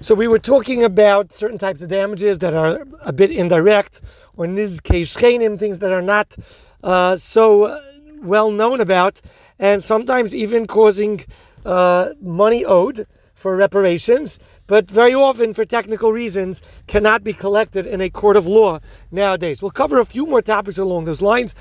[0.00, 4.00] So we were talking about certain types of damages that are a bit indirect,
[4.36, 6.36] or nizkei things that are not
[6.84, 7.80] uh, so uh,
[8.22, 9.20] well known about,
[9.58, 11.24] and sometimes even causing
[11.66, 14.38] uh, money owed for reparations,
[14.68, 18.78] but very often for technical reasons cannot be collected in a court of law
[19.10, 19.62] nowadays.
[19.62, 21.56] We'll cover a few more topics along those lines,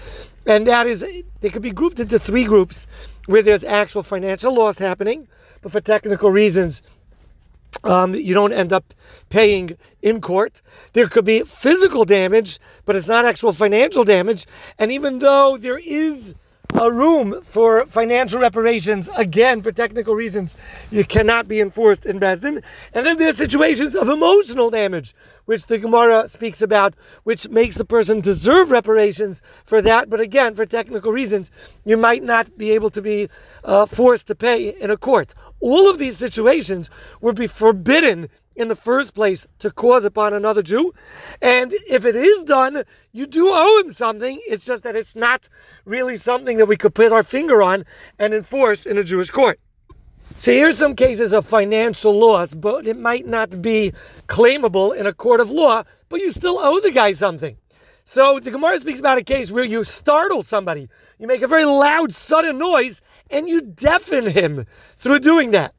[0.46, 1.04] and that is
[1.42, 2.86] they could be grouped into three groups
[3.26, 5.28] where there's actual financial loss happening,
[5.64, 6.84] but for technical reasons
[7.84, 8.94] um, you don't end up
[9.30, 10.62] paying in court.
[10.94, 14.46] There could be physical damage, but it's not actual financial damage.
[14.80, 16.36] And even though there is
[16.74, 20.56] a room for financial reparations, again, for technical reasons,
[20.92, 22.62] you cannot be enforced in Besdin.
[22.94, 26.94] And then there are situations of emotional damage, which the Gemara speaks about,
[27.24, 30.10] which makes the person deserve reparations for that.
[30.10, 31.52] But again, for technical reasons,
[31.86, 33.30] you might not be able to be
[33.64, 35.34] uh, forced to pay in a court.
[35.60, 36.90] All of these situations
[37.22, 40.94] would be forbidden in the first place to cause upon another Jew.
[41.42, 44.42] And if it is done, you do owe him something.
[44.48, 45.48] It's just that it's not
[45.86, 47.86] really something that we could put our finger on
[48.20, 49.60] and enforce in a Jewish court.
[50.40, 53.94] So here's some cases of financial loss, but it might not be
[54.28, 57.58] claimable in a court of law, but you still owe the guy something.
[58.06, 60.88] So the Gemara speaks about a case where you startle somebody,
[61.20, 64.66] you make a very loud, sudden noise, and you deafen him
[64.96, 65.74] through doing that.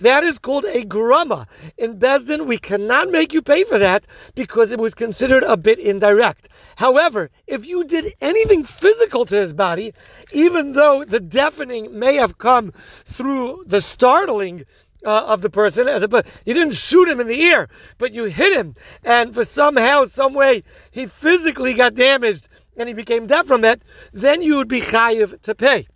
[0.00, 1.46] That is called a grama.
[1.76, 5.78] In Besdin, we cannot make you pay for that because it was considered a bit
[5.78, 6.48] indirect.
[6.76, 9.92] However, if you did anything physical to his body,
[10.32, 12.72] even though the deafening may have come
[13.04, 14.64] through the startling
[15.04, 18.12] uh, of the person as a but you didn't shoot him in the ear but
[18.12, 23.26] you hit him and for somehow some way he physically got damaged and he became
[23.26, 23.80] deaf from that
[24.12, 25.86] then you would be chayiv to pay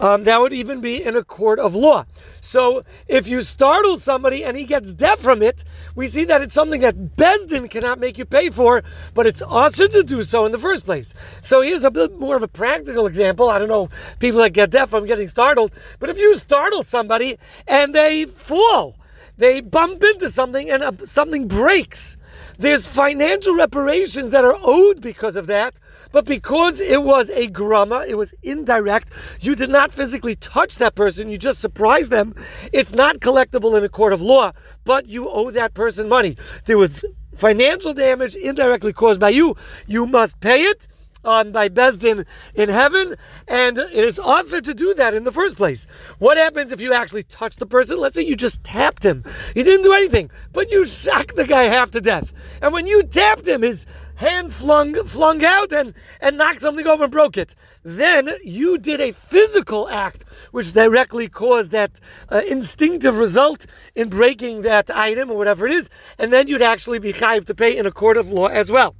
[0.00, 2.06] um, that would even be in a court of law.
[2.40, 5.62] So if you startle somebody and he gets deaf from it,
[5.94, 8.82] we see that it's something that Besdin cannot make you pay for,
[9.14, 11.12] but it's also to do so in the first place.
[11.42, 13.50] So here's a bit more of a practical example.
[13.50, 17.38] I don't know people that get deaf from getting startled, but if you startle somebody
[17.68, 18.96] and they fall,
[19.36, 22.16] they bump into something and uh, something breaks.
[22.58, 25.74] There's financial reparations that are owed because of that,
[26.12, 29.10] but because it was a grama, it was indirect,
[29.40, 32.34] you did not physically touch that person, you just surprised them.
[32.72, 34.52] It's not collectible in a court of law,
[34.84, 36.36] but you owe that person money.
[36.64, 37.04] There was
[37.36, 39.56] financial damage indirectly caused by you,
[39.86, 40.86] you must pay it
[41.24, 43.16] on by Besdin in heaven,
[43.46, 45.86] and it is also to do that in the first place.
[46.18, 47.98] What happens if you actually touch the person?
[47.98, 49.24] Let's say you just tapped him.
[49.54, 52.32] You didn't do anything, but you shocked the guy half to death.
[52.62, 53.86] And when you tapped him, his
[54.20, 57.54] hand flung flung out and, and knocked something over and broke it.
[57.82, 61.92] Then you did a physical act which directly caused that
[62.30, 63.64] uh, instinctive result
[63.94, 65.88] in breaking that item or whatever it is,
[66.18, 68.94] and then you'd actually be chayiv to pay in a court of law as well.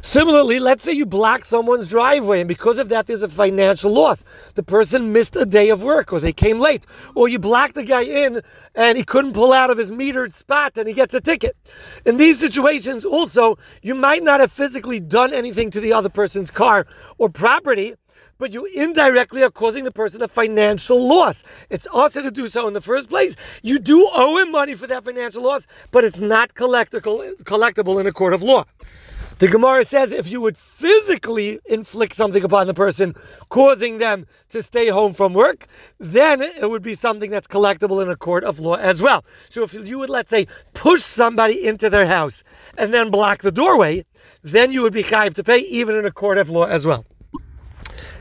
[0.00, 4.24] Similarly, let's say you block someone's driveway, and because of that, there's a financial loss.
[4.54, 7.82] The person missed a day of work, or they came late, or you blocked the
[7.82, 8.42] guy in
[8.74, 11.56] and he couldn't pull out of his metered spot and he gets a ticket.
[12.04, 16.50] In these situations, also, you might not have physically done anything to the other person's
[16.50, 16.86] car
[17.18, 17.94] or property
[18.38, 21.42] but you indirectly are causing the person a financial loss.
[21.70, 23.34] It's also to do so in the first place.
[23.62, 28.06] You do owe him money for that financial loss, but it's not collectible, collectible in
[28.06, 28.64] a court of law.
[29.38, 33.14] The Gemara says if you would physically inflict something upon the person,
[33.50, 35.68] causing them to stay home from work,
[36.00, 39.24] then it would be something that's collectible in a court of law as well.
[39.48, 42.42] So if you would, let's say, push somebody into their house
[42.76, 44.04] and then block the doorway,
[44.42, 47.06] then you would be chayiv to pay even in a court of law as well.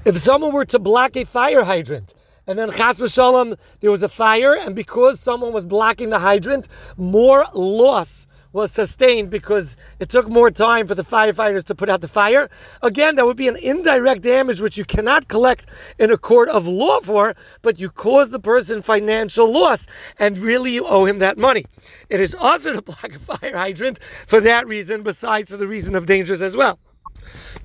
[0.06, 2.14] If someone were to block a fire hydrant,
[2.46, 6.68] and then chas v'shalom, there was a fire, and because someone was blocking the hydrant,
[6.96, 12.02] more loss was sustained because it took more time for the firefighters to put out
[12.02, 12.50] the fire.
[12.82, 15.68] Again, that would be an indirect damage which you cannot collect
[16.00, 19.86] in a court of law for, but you cause the person financial loss
[20.20, 21.66] and really you owe him that money.
[22.10, 25.96] It is also to block a fire hydrant for that reason, besides for the reason
[25.96, 26.80] of dangers as well.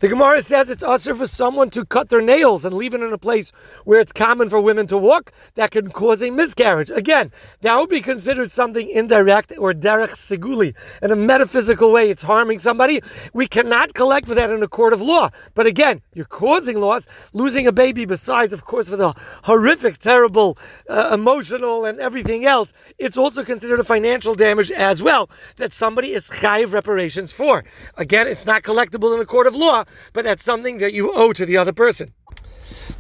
[0.00, 3.12] The Gemara says it's also for someone to cut their nails and leave it in
[3.12, 3.52] a place
[3.84, 6.90] where it's common for women to walk that can cause a miscarriage.
[6.90, 10.74] Again, that would be considered something indirect or derech siguli.
[11.02, 13.00] In a metaphysical way, it's harming somebody.
[13.32, 15.30] We cannot collect for that in a court of law.
[15.54, 19.14] But again, you're causing loss, losing a baby, besides, of course, for the
[19.44, 20.58] horrific, terrible,
[20.88, 26.12] uh, emotional, and everything else, it's also considered a financial damage as well that somebody
[26.12, 27.64] is chayiv reparations for.
[27.96, 31.32] Again, it's not collectible in a court of law, but that's something that you owe
[31.32, 32.12] to the other person.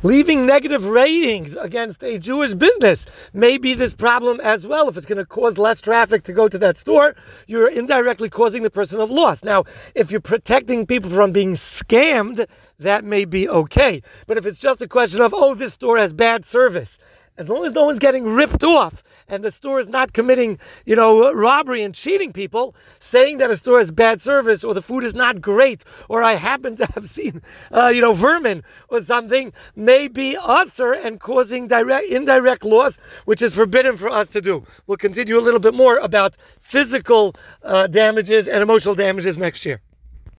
[0.02, 4.88] leaving negative ratings against a Jewish business may be this problem as well.
[4.88, 7.14] If it's going to cause less traffic to go to that store,
[7.46, 9.44] you're indirectly causing the person of loss.
[9.44, 12.46] Now, if you're protecting people from being scammed,
[12.78, 14.02] that may be okay.
[14.26, 16.98] But if it's just a question of, oh, this store has bad service,
[17.38, 20.94] as long as no one's getting ripped off and the store is not committing, you
[20.94, 25.02] know, robbery and cheating people, saying that a store has bad service or the food
[25.04, 27.42] is not great or I happen to have seen,
[27.72, 33.40] uh, you know, vermin or something may be assur and causing direct, indirect loss, which
[33.40, 34.64] is forbidden for us to do.
[34.86, 39.80] We'll continue a little bit more about physical uh, damages and emotional damages next year.